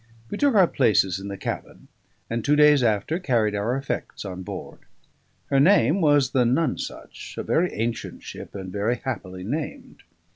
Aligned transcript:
We 0.31 0.37
took 0.39 0.55
our 0.55 0.65
places 0.65 1.19
in 1.19 1.27
the 1.27 1.37
cabin; 1.37 1.87
and, 2.27 2.43
two 2.43 2.55
days 2.55 2.81
after, 2.81 3.19
carried 3.19 3.53
our 3.53 3.77
effects 3.77 4.25
on 4.25 4.41
board. 4.41 4.79
Her 5.51 5.59
name 5.59 6.01
was 6.01 6.31
the 6.31 6.43
Nonesuch, 6.43 7.37
a 7.37 7.43
very 7.43 7.71
ancient 7.73 8.23
ship, 8.23 8.55
and 8.55 8.71
very 8.71 8.95
happily 8.95 9.43
named. 9.43 10.01